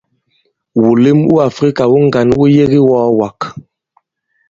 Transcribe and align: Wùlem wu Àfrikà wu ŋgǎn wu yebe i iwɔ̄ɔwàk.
Wùlem 0.81 1.19
wu 1.27 1.35
Àfrikà 1.47 1.83
wu 1.91 1.97
ŋgǎn 2.05 2.27
wu 2.37 2.43
yebe 2.55 2.77
i 2.79 2.81
iwɔ̄ɔwàk. 2.83 3.39